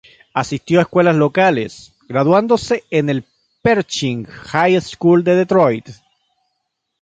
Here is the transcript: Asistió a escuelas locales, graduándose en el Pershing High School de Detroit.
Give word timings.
Asistió 0.33 0.79
a 0.79 0.81
escuelas 0.81 1.15
locales, 1.15 1.93
graduándose 2.09 2.83
en 2.89 3.11
el 3.11 3.23
Pershing 3.61 4.25
High 4.25 4.81
School 4.81 5.23
de 5.23 5.35
Detroit. 5.35 5.89